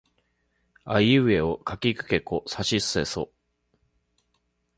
[0.83, 3.29] あいうえおかきくけこさしせそ